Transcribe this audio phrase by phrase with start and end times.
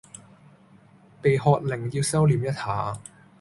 [1.21, 2.99] 被喝令要收歛一下